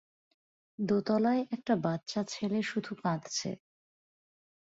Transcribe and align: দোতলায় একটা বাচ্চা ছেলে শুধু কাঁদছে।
দোতলায় 0.79 1.43
একটা 1.51 1.73
বাচ্চা 1.83 2.21
ছেলে 2.27 2.59
শুধু 2.63 2.91
কাঁদছে। 3.03 3.49